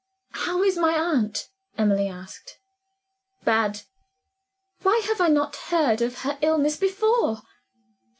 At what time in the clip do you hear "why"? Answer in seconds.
4.81-4.99